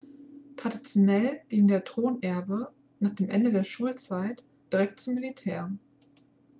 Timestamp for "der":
1.67-1.83, 3.51-3.63